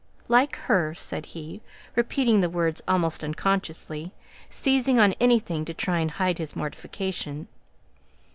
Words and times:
"Like 0.27 0.55
her?" 0.55 0.95
said 0.95 1.27
he, 1.27 1.61
repeating 1.95 2.41
the 2.41 2.49
words 2.49 2.81
almost 2.87 3.23
unconsciously, 3.23 4.13
seizing 4.49 4.99
on 4.99 5.13
anything 5.19 5.63
to 5.65 5.75
try 5.75 5.99
and 5.99 6.09
hide 6.09 6.39
his 6.39 6.55
mortification. 6.55 7.47